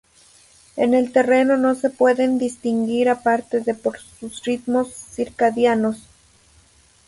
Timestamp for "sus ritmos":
3.99-4.91